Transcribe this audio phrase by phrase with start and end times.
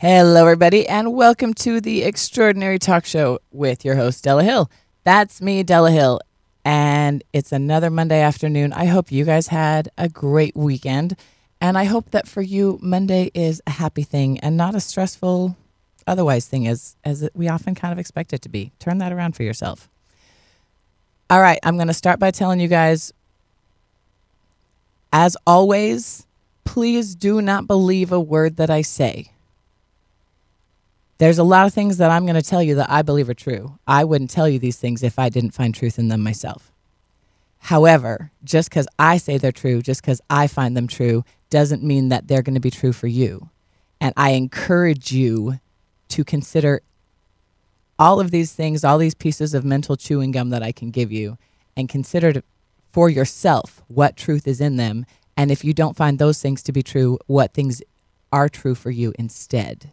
[0.00, 4.70] Hello, everybody, and welcome to the Extraordinary Talk Show with your host, Della Hill.
[5.02, 6.20] That's me, Della Hill,
[6.64, 8.72] and it's another Monday afternoon.
[8.72, 11.16] I hope you guys had a great weekend,
[11.60, 15.56] and I hope that for you, Monday is a happy thing and not a stressful,
[16.06, 18.70] otherwise thing as as we often kind of expect it to be.
[18.78, 19.88] Turn that around for yourself.
[21.28, 23.12] All right, I'm going to start by telling you guys,
[25.12, 26.24] as always,
[26.64, 29.32] please do not believe a word that I say.
[31.18, 33.34] There's a lot of things that I'm going to tell you that I believe are
[33.34, 33.78] true.
[33.88, 36.70] I wouldn't tell you these things if I didn't find truth in them myself.
[37.58, 42.08] However, just because I say they're true, just because I find them true, doesn't mean
[42.10, 43.50] that they're going to be true for you.
[44.00, 45.58] And I encourage you
[46.10, 46.82] to consider
[47.98, 51.10] all of these things, all these pieces of mental chewing gum that I can give
[51.10, 51.36] you,
[51.76, 52.44] and consider to,
[52.92, 55.04] for yourself what truth is in them.
[55.36, 57.82] And if you don't find those things to be true, what things
[58.32, 59.92] are true for you instead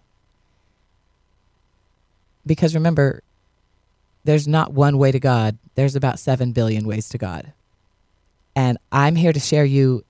[2.45, 3.21] because remember,
[4.23, 5.57] there's not one way to God.
[5.75, 7.53] There's about 7 billion ways to God.
[8.55, 10.03] And I'm here to share you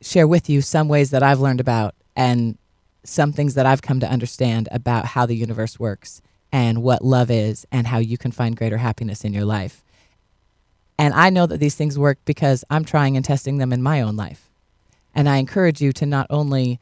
[0.00, 2.58] share with you some ways that I've learned about and
[3.04, 6.20] some things that I've come to understand about how the universe works
[6.52, 9.82] and what love is and how you can find greater happiness in your life.
[10.98, 14.02] And I know that these things work because I'm trying and testing them in my
[14.02, 14.48] own life.
[15.14, 16.80] And I encourage you to not only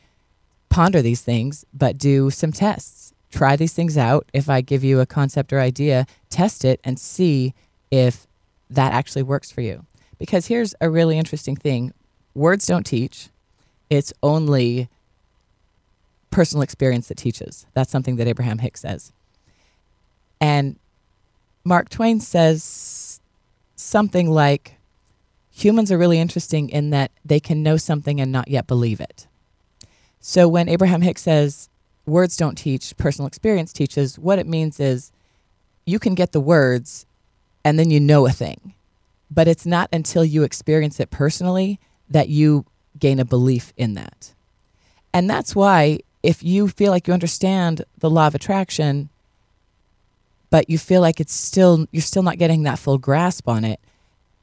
[0.68, 4.28] ponder these things, but do some tests try these things out.
[4.32, 7.54] If I give you a concept or idea, test it and see
[7.90, 8.26] if
[8.70, 9.84] that actually works for you.
[10.18, 11.92] Because here's a really interesting thing
[12.34, 13.28] words don't teach,
[13.90, 14.88] it's only
[16.30, 17.66] personal experience that teaches.
[17.74, 19.12] That's something that Abraham Hicks says.
[20.40, 20.78] And
[21.64, 23.20] Mark Twain says
[23.76, 24.76] something like
[25.50, 29.26] humans are really interesting in that they can know something and not yet believe it.
[30.20, 31.68] So when Abraham Hicks says
[32.06, 34.18] words don't teach, personal experience teaches.
[34.18, 35.12] What it means is
[35.84, 37.06] you can get the words
[37.64, 38.74] and then you know a thing.
[39.30, 41.78] But it's not until you experience it personally
[42.10, 42.66] that you
[42.98, 44.34] gain a belief in that.
[45.14, 49.08] And that's why if you feel like you understand the law of attraction,
[50.50, 53.80] but you feel like it's still you're still not getting that full grasp on it,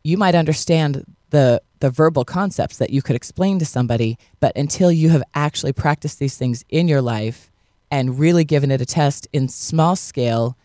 [0.03, 4.91] you might understand the the verbal concepts that you could explain to somebody, but until
[4.91, 7.48] you have actually practiced these things in your life
[7.91, 10.55] and really giving it a test in small scale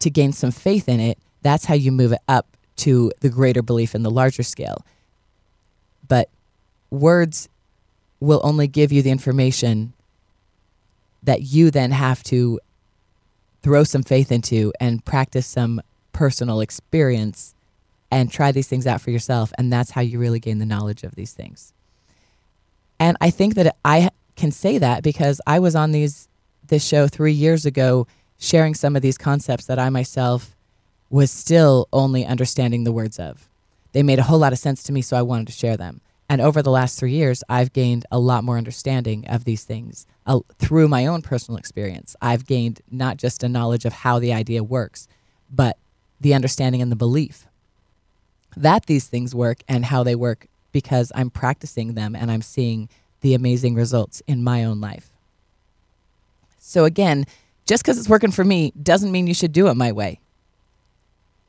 [0.00, 3.62] to gain some faith in it, that's how you move it up to the greater
[3.62, 4.84] belief in the larger scale.
[6.08, 6.28] But
[6.90, 7.48] words
[8.20, 9.92] will only give you the information
[11.22, 12.60] that you then have to
[13.62, 15.80] throw some faith into and practice some
[16.12, 17.54] personal experience
[18.10, 19.52] and try these things out for yourself.
[19.58, 21.72] And that's how you really gain the knowledge of these things.
[22.98, 26.28] And I think that I can say that because I was on these
[26.66, 28.06] this show three years ago,
[28.38, 30.56] sharing some of these concepts that I myself
[31.10, 33.48] was still only understanding the words of.
[33.92, 36.00] They made a whole lot of sense to me, so I wanted to share them.
[36.28, 40.06] And over the last three years, I've gained a lot more understanding of these things
[40.26, 42.14] uh, through my own personal experience.
[42.22, 45.08] I've gained not just a knowledge of how the idea works,
[45.50, 45.76] but
[46.20, 47.46] the understanding and the belief
[48.56, 52.88] that these things work and how they work because I'm practicing them and I'm seeing
[53.20, 55.10] the amazing results in my own life.
[56.58, 57.26] So, again,
[57.66, 60.20] just because it's working for me doesn't mean you should do it my way.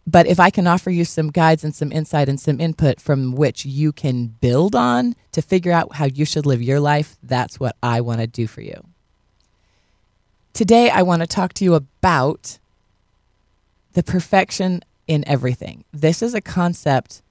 [0.08, 3.34] But if I can offer you some guides and some insight and some input from
[3.34, 7.60] which you can build on to figure out how you should live your life, that's
[7.60, 8.84] what I want to do for you.
[10.54, 12.58] Today, I want to talk to you about
[13.94, 15.84] the perfection in everything.
[15.94, 17.22] This is a concept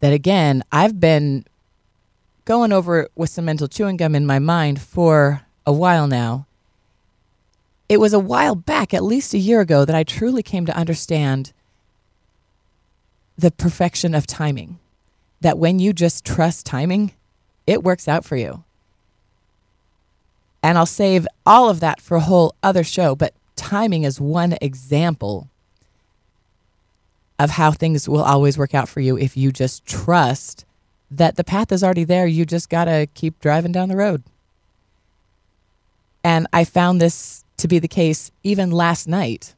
[0.00, 1.46] that, again, I've been
[2.46, 6.46] going over it with some mental chewing gum in my mind for a while now.
[7.88, 10.76] It was a while back, at least a year ago, that I truly came to
[10.76, 11.52] understand
[13.36, 14.78] the perfection of timing.
[15.40, 17.12] That when you just trust timing,
[17.66, 18.64] it works out for you.
[20.62, 24.56] And I'll save all of that for a whole other show, but timing is one
[24.60, 25.48] example
[27.38, 30.65] of how things will always work out for you if you just trust
[31.10, 32.26] that the path is already there.
[32.26, 34.22] You just got to keep driving down the road.
[36.24, 39.54] And I found this to be the case even last night,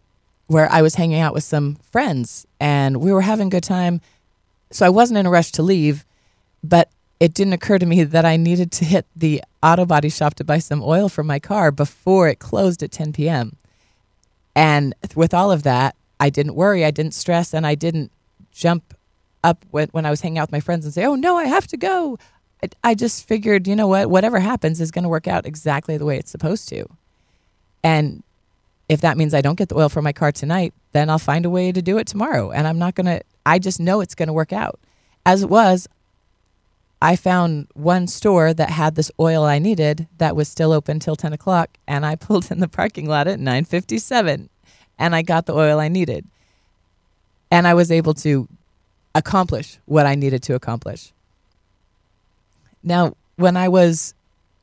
[0.47, 4.01] where I was hanging out with some friends and we were having a good time.
[4.71, 6.05] So I wasn't in a rush to leave,
[6.63, 6.91] but
[7.21, 10.45] it didn't occur to me that I needed to hit the auto body shop to
[10.45, 13.57] buy some oil for my car before it closed at 10 p.m.
[14.55, 18.11] And with all of that, I didn't worry, I didn't stress, and I didn't
[18.53, 18.95] jump
[19.45, 21.45] up when, when I was hanging out with my friends and say, oh, no, I
[21.45, 22.19] have to go.
[22.63, 25.97] I, I just figured, you know what, whatever happens is going to work out exactly
[25.97, 26.87] the way it's supposed to.
[27.83, 28.23] And
[28.89, 31.45] if that means I don't get the oil for my car tonight, then I'll find
[31.45, 32.51] a way to do it tomorrow.
[32.51, 34.81] And I'm not going to, I just know it's going to work out.
[35.27, 35.89] As it was,
[37.01, 41.17] I found one store that had this oil I needed that was still open till
[41.17, 41.77] 10 o'clock.
[41.87, 44.49] And I pulled in the parking lot at 957
[44.99, 46.27] and I got the oil I needed.
[47.51, 48.49] And I was able to
[49.19, 51.13] accomplish what I needed to accomplish.
[52.83, 54.15] Now, when I was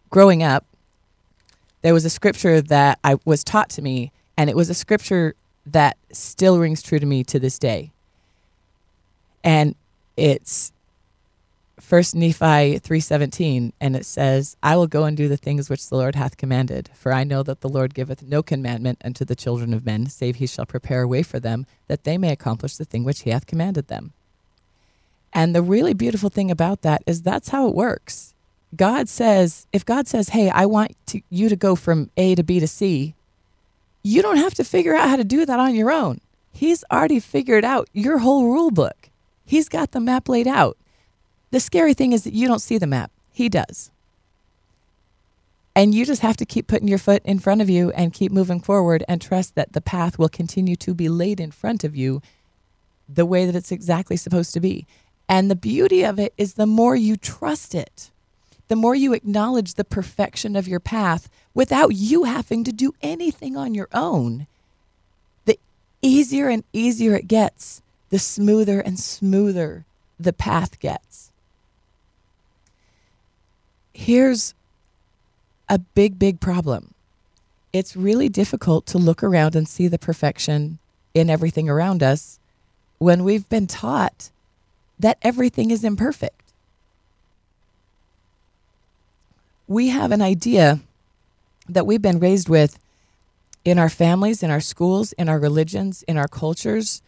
[0.09, 0.65] growing up,
[1.81, 5.35] there was a scripture that I was taught to me, and it was a scripture
[5.67, 7.91] that still rings true to me to this day.
[9.43, 9.75] And
[10.17, 10.71] it's
[11.79, 15.97] First Nephi 3:17 and it says, "I will go and do the things which the
[15.97, 19.73] Lord hath commanded, for I know that the Lord giveth no commandment unto the children
[19.73, 22.85] of men, save he shall prepare a way for them that they may accomplish the
[22.85, 24.13] thing which he hath commanded them."
[25.35, 28.33] And the really beautiful thing about that is that's how it works.
[28.75, 32.43] God says, if God says, "Hey, I want to, you to go from A to
[32.43, 33.13] B to C,"
[34.01, 36.21] you don't have to figure out how to do that on your own.
[36.53, 39.09] He's already figured out your whole rule book.
[39.45, 40.77] He's got the map laid out.
[41.51, 43.91] The scary thing is that you don't see the map, He does.
[45.75, 48.31] And you just have to keep putting your foot in front of you and keep
[48.31, 51.93] moving forward and trust that the path will continue to be laid in front of
[51.93, 52.21] you
[53.09, 54.87] the way that it's exactly supposed to be.
[55.27, 58.11] And the beauty of it is the more you trust it,
[58.67, 63.55] the more you acknowledge the perfection of your path without you having to do anything
[63.55, 64.47] on your own,
[65.45, 65.59] the
[66.01, 69.85] easier and easier it gets, the smoother and smoother
[70.19, 71.25] the path gets
[73.95, 74.53] here's
[75.69, 76.93] a big, big problem.
[77.73, 80.79] It's really difficult to look around and see the perfection
[81.13, 82.39] in everything around us
[82.99, 84.29] when we've been taught
[84.99, 86.41] that everything is imperfect.
[89.67, 90.79] We have an idea
[91.67, 92.77] that we've been raised with
[93.63, 97.01] in our families, in our schools, in our religions, in our cultures,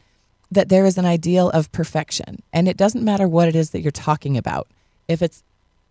[0.50, 2.42] that there is an ideal of perfection.
[2.52, 4.68] And it doesn't matter what it is that you're talking about.
[5.08, 5.44] If it's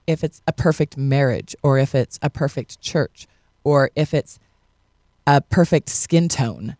[0.07, 3.27] if it's a perfect marriage or if it's a perfect church
[3.65, 4.39] or if it's
[5.27, 6.77] a perfect skin tone.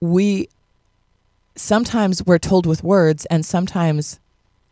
[0.00, 0.48] We
[1.54, 4.18] sometimes we're told with words and sometimes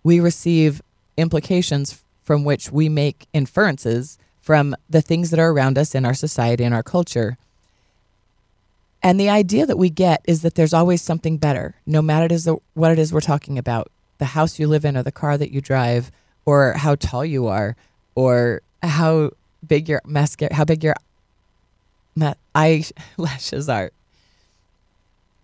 [0.02, 0.82] we receive
[1.16, 6.14] implications from which we make inferences from the things that are around us in our
[6.14, 7.36] society and our culture.
[9.02, 12.32] And the idea that we get is that there's always something better, no matter it
[12.32, 15.38] is what it is we're talking about the house you live in or the car
[15.38, 16.10] that you drive
[16.44, 17.74] or how tall you are
[18.14, 19.30] or how
[19.66, 20.94] big your mascara, how big your
[22.54, 23.90] eyelashes are.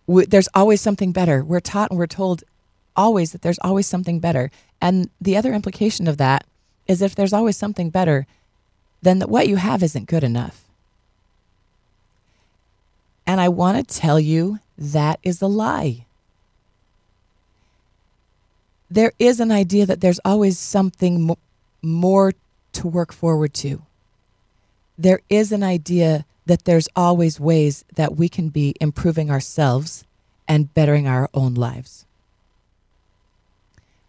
[0.06, 1.44] There's always something better.
[1.44, 2.44] We're taught and we're told
[2.94, 4.50] always that there's always something better.
[4.81, 6.44] And the other implication of that
[6.87, 8.26] is if there's always something better,
[9.03, 10.64] then that what you have isn't good enough.
[13.26, 16.06] And I want to tell you that is a lie
[18.91, 21.37] there is an idea that there's always something
[21.82, 22.32] more
[22.73, 23.82] to work forward to.
[24.99, 30.05] There is an idea that there's always ways that we can be improving ourselves
[30.49, 32.07] and bettering our own lives.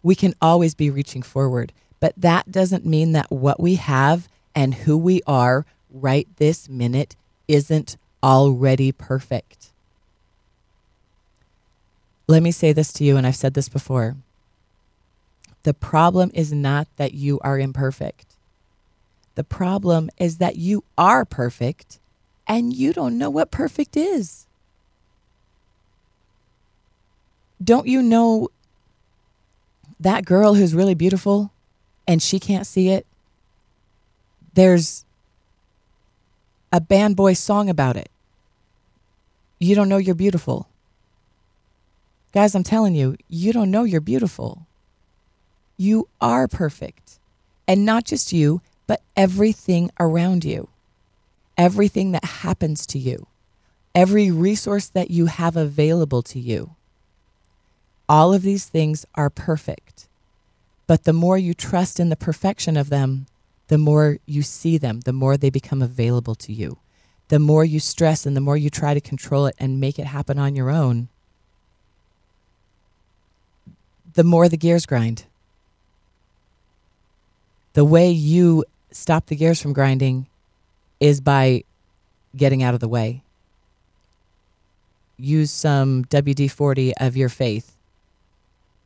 [0.02, 4.72] We can always be reaching forward, but that doesn't mean that what we have and
[4.72, 7.16] who we are right this minute
[7.48, 9.70] isn't already perfect.
[12.28, 14.16] Let me say this to you, and I've said this before.
[15.64, 18.26] The problem is not that you are imperfect.
[19.34, 21.98] The problem is that you are perfect
[22.48, 24.46] and you don't know what perfect is.
[27.62, 28.48] Don't you know
[30.00, 31.52] that girl who's really beautiful
[32.06, 33.06] and she can't see it?
[34.54, 35.04] There's
[36.72, 38.10] a band boy song about it.
[39.58, 40.68] You don't know you're beautiful.
[42.32, 44.66] Guys, I'm telling you, you don't know you're beautiful.
[45.76, 47.18] You are perfect.
[47.66, 50.68] And not just you, but everything around you,
[51.58, 53.26] everything that happens to you,
[53.94, 56.76] every resource that you have available to you.
[58.08, 60.06] All of these things are perfect.
[60.86, 63.26] But the more you trust in the perfection of them,
[63.66, 66.78] the more you see them, the more they become available to you.
[67.28, 70.06] The more you stress and the more you try to control it and make it
[70.06, 71.08] happen on your own,
[74.14, 75.24] the more the gears grind
[77.74, 80.26] the way you stop the gears from grinding
[81.00, 81.64] is by
[82.36, 83.22] getting out of the way.
[85.16, 87.76] Use some WD 40 of your faith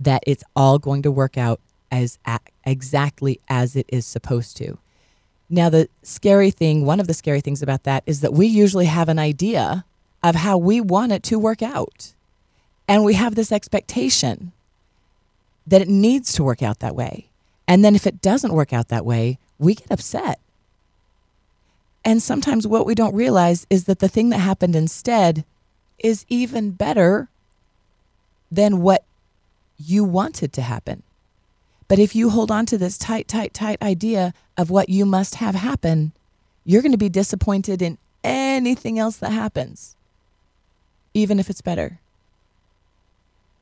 [0.01, 2.19] that it's all going to work out as
[2.65, 4.79] exactly as it is supposed to.
[5.51, 8.87] Now, the scary thing, one of the scary things about that is that we usually
[8.87, 9.85] have an idea
[10.23, 12.15] of how we want it to work out.
[12.89, 14.53] And we have this expectation
[15.67, 17.29] that it needs to work out that way.
[17.69, 20.41] And then if it doesn't work out that way, we get upset.
[22.05, 25.45] And sometimes what we don't realize is that the thing that happened instead
[25.99, 27.29] is even better
[28.51, 29.05] than what
[29.79, 31.03] you wanted to happen.
[31.89, 35.37] But if you hold on to this tight, tight, tight idea of what you must
[35.37, 36.13] have happen,
[36.65, 39.97] you're going to be disappointed in anything else that happens,
[41.15, 41.99] even if it's better.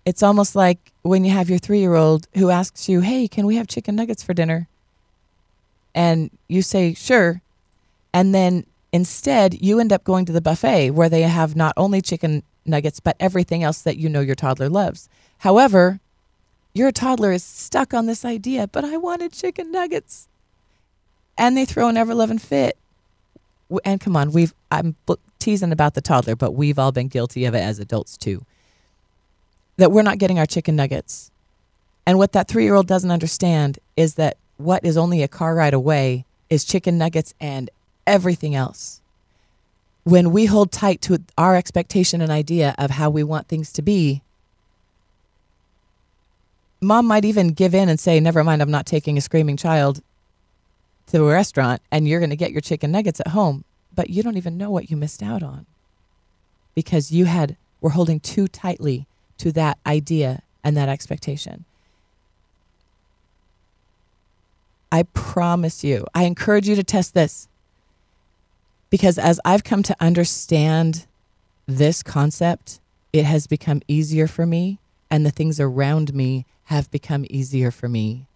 [0.04, 3.46] It's almost like when you have your three year old who asks you, Hey, can
[3.46, 4.68] we have chicken nuggets for dinner?
[5.94, 7.42] And you say, Sure.
[8.12, 12.00] And then instead, you end up going to the buffet where they have not only
[12.00, 15.08] chicken nuggets, but everything else that you know your toddler loves.
[15.38, 16.00] However,
[16.74, 20.28] your toddler is stuck on this idea, but I wanted chicken nuggets.
[21.36, 22.76] And they throw an ever loving fit.
[23.84, 24.96] And come on, we've I'm
[25.38, 28.44] teasing about the toddler, but we've all been guilty of it as adults too.
[29.76, 31.30] That we're not getting our chicken nuggets.
[32.06, 35.54] And what that three year old doesn't understand is that what is only a car
[35.54, 37.70] ride away is chicken nuggets and
[38.10, 39.00] everything else.
[40.02, 43.82] When we hold tight to our expectation and idea of how we want things to
[43.82, 44.22] be,
[46.80, 50.02] mom might even give in and say, Never mind, I'm not taking a screaming child
[51.08, 53.64] to a restaurant and you're going to get your chicken nuggets at home.
[53.94, 55.66] But you don't even know what you missed out on
[56.74, 59.06] because you had were holding too tightly
[59.38, 61.64] to that idea and that expectation.
[64.92, 67.48] I promise you, I encourage you to test this
[68.90, 71.06] because as I've come to understand
[71.66, 72.80] this concept,
[73.12, 74.78] it has become easier for me
[75.10, 78.26] and the things around me have become easier for me.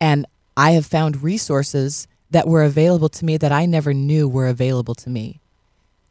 [0.00, 4.48] And I have found resources that were available to me that I never knew were
[4.48, 5.40] available to me,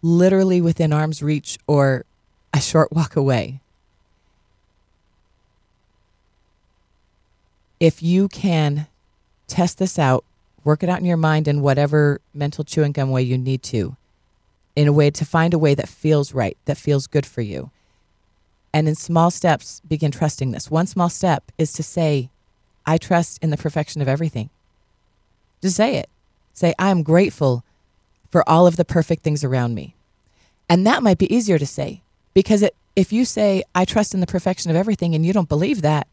[0.02, 2.06] literally within arm's reach or
[2.54, 3.60] a short walk away.
[7.80, 8.88] If you can
[9.48, 10.24] test this out,
[10.64, 13.96] work it out in your mind in whatever mental chewing gum way you need to,
[14.76, 17.72] in a way to find a way that feels right, that feels good for you
[18.74, 20.72] and in small steps, begin trusting this.
[20.72, 22.30] One small step is to say,
[22.86, 24.50] I trust in the perfection of everything.
[25.62, 26.10] Just say it.
[26.54, 27.64] Say, I'm grateful
[28.30, 29.96] for all of the perfect things around me.
[30.70, 32.02] And that might be easier to say
[32.34, 35.50] because it, if you say, I trust in the perfection of everything, and you don't
[35.50, 36.08] believe that,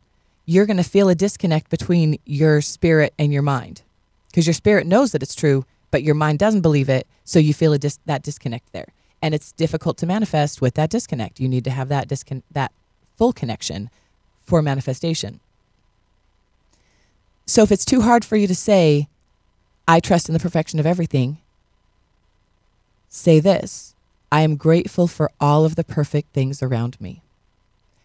[0.46, 3.82] you're going to feel a disconnect between your spirit and your mind
[4.28, 7.06] because your spirit knows that it's true, but your mind doesn't believe it.
[7.24, 8.88] So you feel a dis- that disconnect there
[9.22, 11.40] and it's difficult to manifest with that disconnect.
[11.40, 12.72] You need to have that discon- that
[13.16, 13.90] full connection
[14.42, 15.40] for manifestation.
[17.46, 19.08] So if it's too hard for you to say,
[19.86, 21.38] I trust in the perfection of everything,
[23.08, 23.94] say this
[24.30, 27.22] I am grateful for all of the perfect things around me.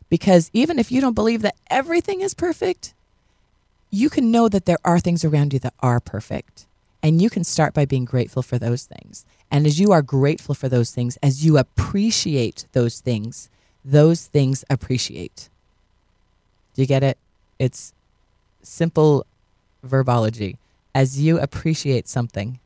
[0.10, 2.94] Because even if you don't believe that everything is perfect,
[3.93, 6.65] you can know that there are things around you that are perfect.
[7.03, 9.23] And you can start by being grateful for those things.
[9.51, 13.51] And as you are grateful for those things, as you appreciate those things,
[13.85, 15.47] those things appreciate.
[16.73, 17.19] Do you get it?
[17.59, 17.93] It's
[18.63, 19.27] simple
[19.85, 20.57] verbology.
[20.95, 22.59] As you appreciate something,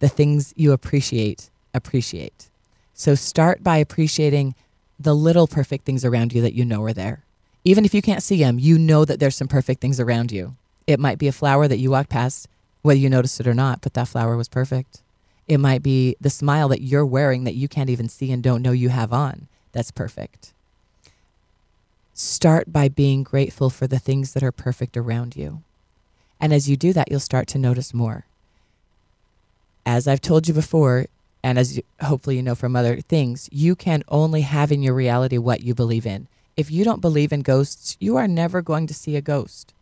[0.00, 2.50] the things you appreciate, appreciate.
[2.92, 4.54] So start by appreciating
[4.98, 7.24] the little perfect things around you that you know are there.
[7.64, 10.56] Even if you can't see them, you know that there's some perfect things around you.
[10.86, 12.48] It might be a flower that you walked past
[12.82, 15.02] whether you noticed it or not, but that flower was perfect.
[15.46, 18.62] It might be the smile that you're wearing that you can't even see and don't
[18.62, 19.48] know you have on.
[19.72, 20.52] That's perfect.
[22.14, 25.62] Start by being grateful for the things that are perfect around you.
[26.40, 28.24] And as you do that, you'll start to notice more.
[29.84, 31.06] As I've told you before,
[31.42, 34.94] and as you, hopefully you know from other things, you can only have in your
[34.94, 36.28] reality what you believe in.
[36.56, 39.72] If you don't believe in ghosts, you are never going to see a ghost.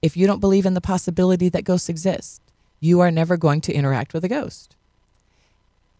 [0.00, 2.40] If you don't believe in the possibility that ghosts exist,
[2.80, 4.76] you are never going to interact with a ghost.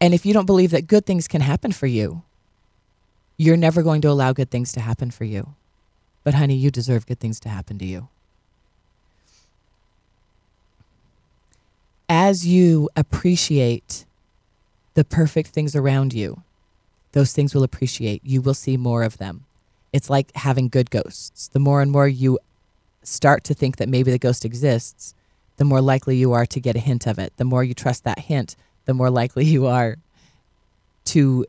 [0.00, 2.22] And if you don't believe that good things can happen for you,
[3.36, 5.54] you're never going to allow good things to happen for you.
[6.22, 8.08] But, honey, you deserve good things to happen to you.
[12.08, 14.04] As you appreciate
[14.94, 16.42] the perfect things around you,
[17.12, 18.20] those things will appreciate.
[18.24, 19.44] You will see more of them.
[19.92, 21.48] It's like having good ghosts.
[21.48, 22.38] The more and more you
[23.02, 25.14] start to think that maybe the ghost exists,
[25.56, 27.32] the more likely you are to get a hint of it.
[27.36, 28.54] The more you trust that hint,
[28.84, 29.96] the more likely you are
[31.06, 31.46] to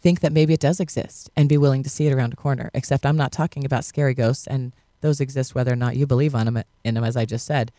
[0.00, 2.70] think that maybe it does exist and be willing to see it around a corner.
[2.74, 6.34] Except I'm not talking about scary ghosts, and those exist whether or not you believe
[6.34, 7.72] on them, in them, as I just said.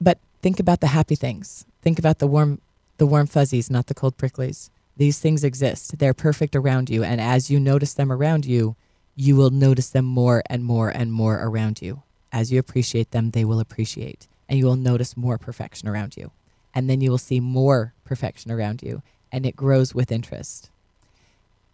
[0.00, 1.64] But think about the happy things.
[1.82, 2.60] Think about the warm
[2.98, 4.68] the warm fuzzies, not the cold pricklies.
[5.00, 5.96] These things exist.
[5.98, 8.76] They're perfect around you, and as you notice them around you,
[9.16, 12.02] you will notice them more and more and more around you.
[12.30, 16.32] As you appreciate them, they will appreciate, and you will notice more perfection around you.
[16.74, 19.00] And then you will see more perfection around you,
[19.32, 20.68] and it grows with interest.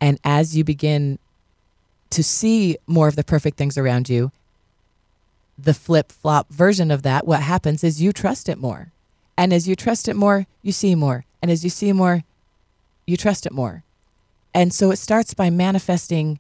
[0.01, 1.19] And as you begin
[2.11, 4.31] to see more of the perfect things around you,
[5.59, 8.93] the flip flop version of that, what happens is you trust it more.
[9.37, 11.25] And as you trust it more, you see more.
[11.43, 12.23] And as you see more,
[13.07, 13.85] you trust it more.
[14.55, 16.39] And so it starts by manifesting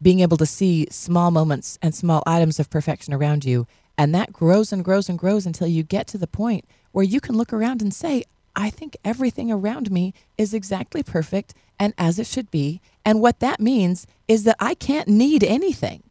[0.00, 3.66] being able to see small moments and small items of perfection around you.
[3.96, 7.20] And that grows and grows and grows until you get to the point where you
[7.20, 8.24] can look around and say,
[8.56, 12.80] I think everything around me is exactly perfect and as it should be.
[13.04, 16.02] And what that means is that I can't need anything.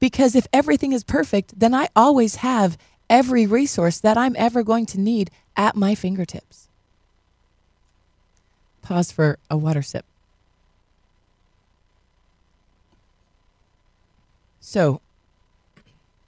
[0.00, 2.76] Because if everything is perfect, then I always have
[3.08, 6.68] every resource that I'm ever going to need at my fingertips.
[8.84, 10.04] Pause for a water sip.
[14.60, 15.00] So,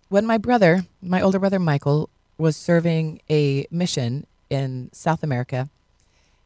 [0.08, 2.08] when my brother, my older brother Michael,
[2.38, 5.68] was serving a mission in South America,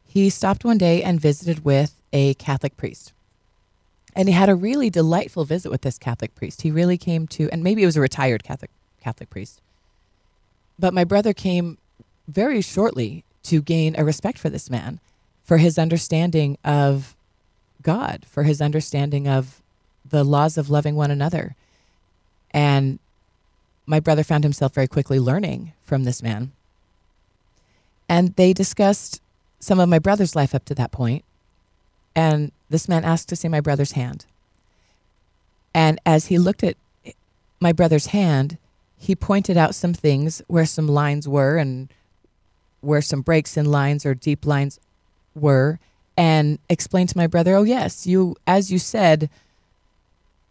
[0.05, 3.13] he stopped one day and visited with a Catholic priest.
[4.13, 6.63] And he had a really delightful visit with this Catholic priest.
[6.63, 9.61] He really came to, and maybe it was a retired Catholic Catholic priest.
[10.77, 11.77] But my brother came
[12.27, 14.99] very shortly to gain a respect for this man,
[15.51, 17.13] for his understanding of
[17.81, 19.61] God, for his understanding of
[20.09, 21.57] the laws of loving one another.
[22.51, 22.99] And
[23.85, 26.53] my brother found himself very quickly learning from this man.
[28.07, 29.21] And they discussed
[29.59, 31.25] some of my brother's life up to that point.
[32.15, 34.25] And this man asked to see my brother's hand.
[35.73, 36.77] And as he looked at
[37.59, 38.57] my brother's hand,
[38.97, 41.89] he pointed out some things where some lines were and
[42.79, 44.79] where some breaks in lines or deep lines
[45.35, 45.79] were
[46.17, 49.29] and explained to my brother, "Oh yes, you as you said,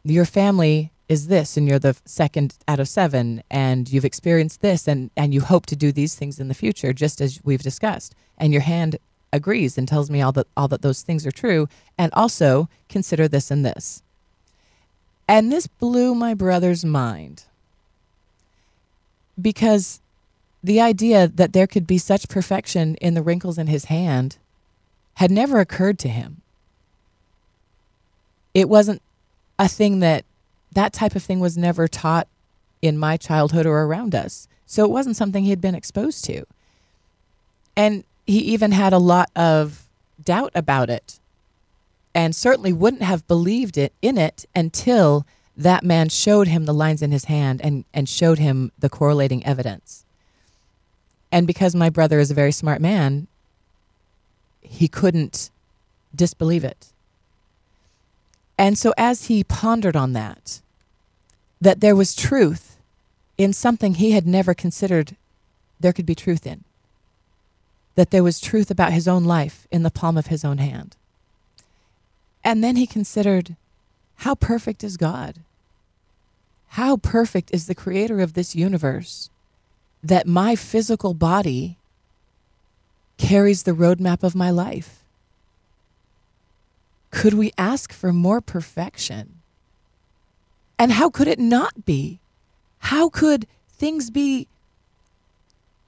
[0.04, 4.88] your family is this and you're the second out of 7 and you've experienced this
[4.88, 8.14] and and you hope to do these things in the future just as we've discussed."
[8.38, 8.96] And your hand
[9.32, 13.28] agrees and tells me all that all that those things are true and also consider
[13.28, 14.02] this and this.
[15.28, 17.44] And this blew my brother's mind
[19.40, 20.00] because
[20.62, 24.38] the idea that there could be such perfection in the wrinkles in his hand
[25.20, 26.40] had never occurred to him.
[28.54, 29.02] It wasn't
[29.58, 30.24] a thing that
[30.72, 32.26] that type of thing was never taught
[32.80, 34.48] in my childhood or around us.
[34.64, 36.44] So it wasn't something he had been exposed to.
[37.76, 39.86] And he even had a lot of
[40.24, 41.20] doubt about it
[42.14, 47.02] and certainly wouldn't have believed it in it until that man showed him the lines
[47.02, 50.06] in his hand and, and showed him the correlating evidence.
[51.30, 53.26] And because my brother is a very smart man,
[54.70, 55.50] he couldn't
[56.14, 56.86] disbelieve it.
[58.56, 60.60] And so, as he pondered on that,
[61.60, 62.76] that there was truth
[63.36, 65.16] in something he had never considered
[65.80, 66.62] there could be truth in,
[67.96, 70.94] that there was truth about his own life in the palm of his own hand.
[72.44, 73.56] And then he considered
[74.18, 75.36] how perfect is God?
[76.68, 79.30] How perfect is the creator of this universe
[80.02, 81.76] that my physical body
[83.20, 85.04] carries the roadmap of my life?
[87.10, 89.40] Could we ask for more perfection?
[90.78, 92.20] And how could it not be?
[92.78, 94.48] How could things be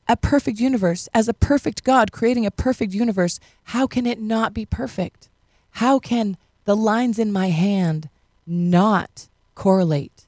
[0.06, 1.08] a perfect universe?
[1.14, 5.28] As a perfect God creating a perfect universe, how can it not be perfect?
[5.72, 8.08] How can the lines in my hand
[8.46, 10.26] not correlate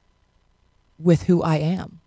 [0.99, 1.99] with who I am.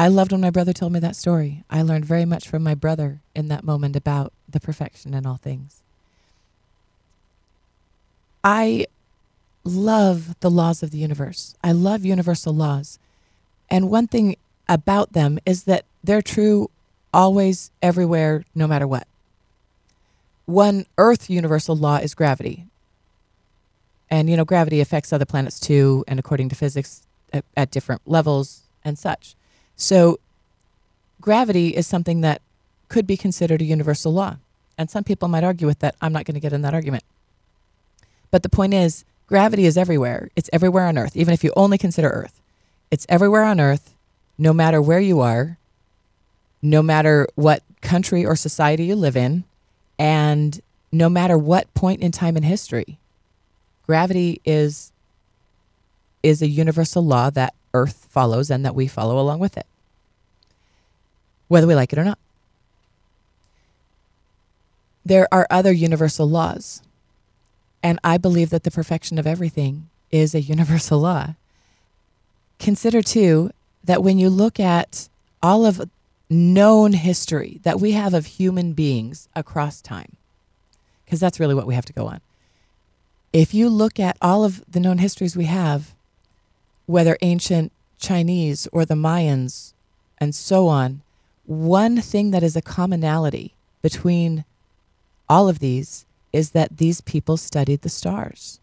[0.00, 1.62] I loved when my brother told me that story.
[1.68, 5.36] I learned very much from my brother in that moment about the perfection in all
[5.36, 5.82] things.
[8.42, 8.86] I
[9.62, 11.54] love the laws of the universe.
[11.62, 12.98] I love universal laws.
[13.68, 14.36] And one thing
[14.70, 16.70] about them is that they're true
[17.12, 19.06] always, everywhere, no matter what.
[20.46, 22.64] One Earth universal law is gravity.
[24.08, 27.02] And, you know, gravity affects other planets too, and according to physics,
[27.34, 29.36] at, at different levels and such.
[29.80, 30.20] So,
[31.22, 32.42] gravity is something that
[32.90, 34.36] could be considered a universal law.
[34.76, 35.94] And some people might argue with that.
[36.02, 37.02] I'm not going to get in that argument.
[38.30, 40.28] But the point is, gravity is everywhere.
[40.36, 42.42] It's everywhere on Earth, even if you only consider Earth.
[42.90, 43.94] It's everywhere on Earth,
[44.36, 45.56] no matter where you are,
[46.60, 49.44] no matter what country or society you live in,
[49.98, 50.60] and
[50.92, 52.98] no matter what point in time in history.
[53.86, 54.92] Gravity is
[56.22, 59.66] is a universal law that Earth follows and that we follow along with it,
[61.50, 62.18] whether we like it or not.
[65.04, 66.80] There are other universal laws,
[67.82, 71.34] and I believe that the perfection of everything is a universal law.
[72.60, 73.50] Consider, too,
[73.82, 75.08] that when you look at
[75.42, 75.90] all of
[76.28, 80.16] known history that we have of human beings across time,
[81.04, 82.20] because that's really what we have to go on.
[83.32, 85.94] If you look at all of the known histories we have,
[86.86, 89.72] whether ancient Chinese or the Mayans
[90.18, 91.02] and so on,
[91.50, 94.44] one thing that is a commonality between
[95.28, 98.60] all of these is that these people studied the stars.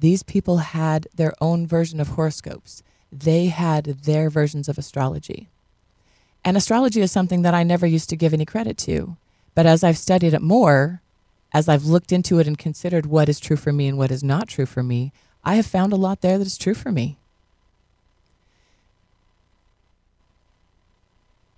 [0.00, 2.82] These people had their own version of horoscopes.
[3.12, 5.48] They had their versions of astrology.
[6.44, 9.16] And astrology is something that I never used to give any credit to.
[9.54, 11.02] But as I've studied it more,
[11.54, 14.24] as I've looked into it and considered what is true for me and what is
[14.24, 15.12] not true for me,
[15.44, 17.18] I have found a lot there that is true for me.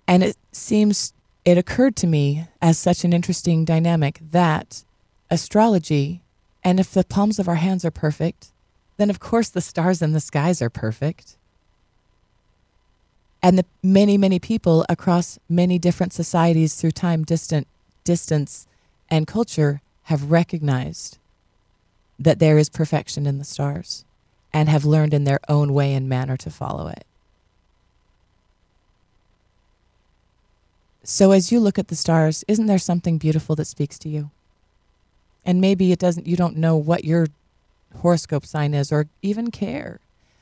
[0.07, 1.13] And it seems,
[1.43, 4.83] it occurred to me as such an interesting dynamic that
[5.29, 6.21] astrology,
[6.63, 8.51] and if the palms of our hands are perfect,
[8.97, 11.37] then of course the stars in the skies are perfect.
[13.41, 17.67] And the many, many people across many different societies through time, distant,
[18.03, 18.67] distance,
[19.09, 21.17] and culture have recognized
[22.17, 24.05] that there is perfection in the stars
[24.53, 27.05] and have learned in their own way and manner to follow it.
[31.07, 34.31] So as you look at the stars, isn't there something beautiful that speaks to you?
[35.45, 37.27] And maybe it doesn't you don't know what your
[37.97, 39.99] horoscope sign is or even care.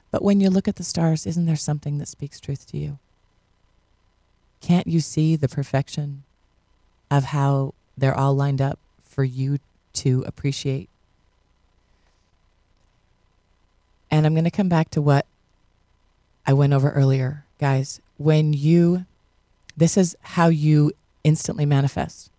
[0.09, 2.97] But when you look at the stars, isn't there something that speaks truth to you?
[4.61, 6.23] Can't you see the perfection
[7.11, 9.59] of how they're all lined up for you
[9.95, 10.87] to appreciate?
[14.09, 15.25] And I'm going to come back to what
[16.47, 17.99] I went over earlier, guys.
[18.17, 19.05] When you
[19.75, 20.91] this is how you
[21.23, 22.29] instantly manifest.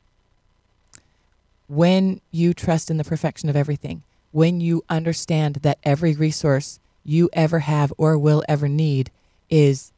[1.68, 7.30] When you trust in the perfection of everything, when you understand that every resource you
[7.32, 9.10] ever have or will ever need
[9.50, 9.92] is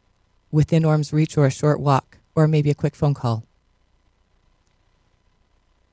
[0.51, 3.45] within arm's reach or a short walk or maybe a quick phone call.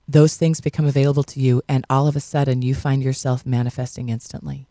[0.07, 4.09] Those things become available to you, and all of a sudden you find yourself manifesting
[4.09, 4.65] instantly.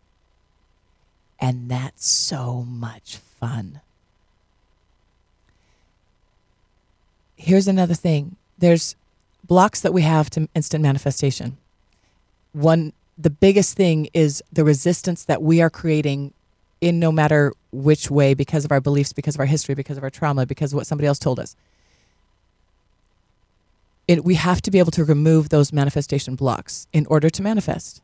[1.40, 3.80] And that's so much fun.
[7.42, 8.94] Here's another thing there's
[9.44, 11.57] blocks that we have to instant manifestation.
[12.52, 16.33] One, the biggest thing is the resistance that we are creating
[16.81, 20.05] in no matter which way because of our beliefs, because of our history, because of
[20.05, 21.57] our trauma, because of what somebody else told us.
[24.07, 28.02] It, we have to be able to remove those manifestation blocks in order to manifest.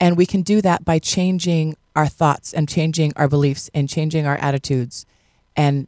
[0.00, 4.26] And we can do that by changing our thoughts and changing our beliefs and changing
[4.26, 5.06] our attitudes
[5.56, 5.86] and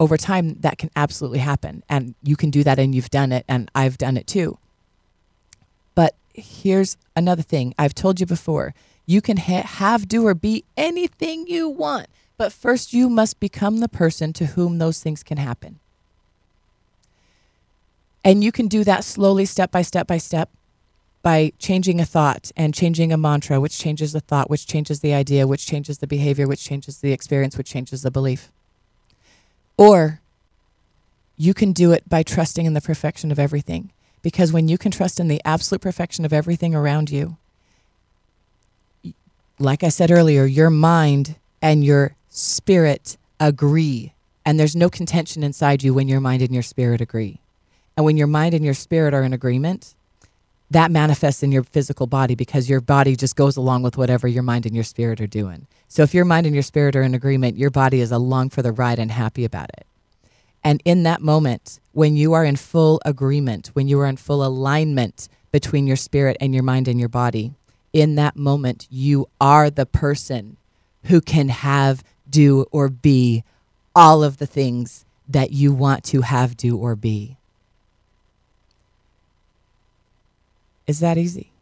[0.00, 3.44] over time that can absolutely happen and you can do that and you've done it
[3.46, 4.58] and I've done it too.
[5.94, 7.74] But here's another thing.
[7.78, 8.74] I've told you before.
[9.04, 12.06] You can ha- have do or be anything you want,
[12.38, 15.78] but first you must become the person to whom those things can happen.
[18.24, 20.48] And you can do that slowly step by step by step
[21.22, 25.12] by changing a thought and changing a mantra, which changes the thought, which changes the
[25.12, 28.50] idea, which changes the behavior, which changes the experience, which changes the belief.
[29.80, 30.20] Or
[31.38, 33.92] you can do it by trusting in the perfection of everything.
[34.20, 37.38] Because when you can trust in the absolute perfection of everything around you,
[39.58, 44.12] like I said earlier, your mind and your spirit agree.
[44.44, 47.40] And there's no contention inside you when your mind and your spirit agree.
[47.96, 49.94] And when your mind and your spirit are in agreement,
[50.70, 54.44] that manifests in your physical body because your body just goes along with whatever your
[54.44, 55.66] mind and your spirit are doing.
[55.88, 58.62] So if your mind and your spirit are in agreement, your body is along for
[58.62, 59.86] the ride and happy about it.
[60.62, 64.44] And in that moment, when you are in full agreement, when you are in full
[64.44, 67.54] alignment between your spirit and your mind and your body,
[67.92, 70.56] in that moment, you are the person
[71.04, 73.42] who can have, do, or be
[73.96, 77.36] all of the things that you want to have, do, or be.
[80.90, 81.52] Is that easy?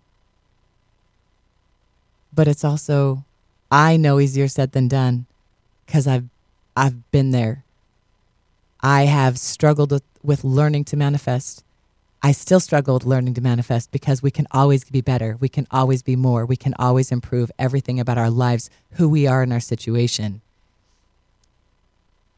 [2.32, 3.26] But it's also,
[3.70, 5.26] I know easier said than done
[5.84, 6.24] because I've,
[6.74, 7.62] I've been there.
[8.80, 11.62] I have struggled with, with learning to manifest.
[12.22, 15.36] I still struggle with learning to manifest because we can always be better.
[15.38, 16.46] We can always be more.
[16.46, 20.40] We can always improve everything about our lives, who we are in our situation.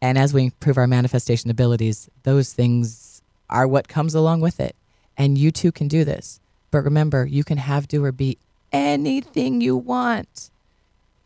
[0.03, 4.75] And as we improve our manifestation abilities, those things are what comes along with it.
[5.17, 6.41] And you too can do this.
[6.71, 8.39] But remember, you can have, do, or be
[8.73, 10.51] anything you want.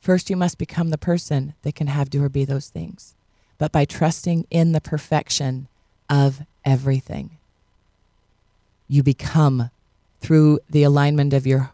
[0.00, 3.14] First, you must become the person that can have, do, or be those things.
[3.59, 5.68] But by trusting in the perfection
[6.11, 7.38] of everything,
[8.88, 9.70] you become,
[10.20, 11.72] through the alignment of your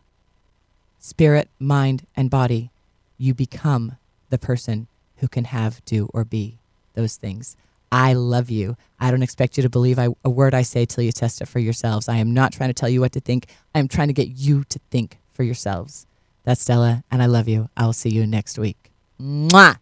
[0.98, 2.70] spirit, mind, and body,
[3.18, 3.96] you become
[4.28, 6.58] the person who can have, do, or be
[6.94, 7.56] those things.
[7.92, 8.76] I love you.
[9.00, 11.48] I don't expect you to believe I, a word I say till you test it
[11.48, 12.08] for yourselves.
[12.08, 13.46] I am not trying to tell you what to think.
[13.74, 16.06] I am trying to get you to think for yourselves.
[16.44, 17.68] That's Stella, and I love you.
[17.76, 18.92] I will see you next week.
[19.20, 19.78] Mwah!